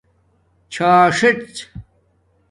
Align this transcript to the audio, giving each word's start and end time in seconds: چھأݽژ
چھأݽژ 0.73 1.53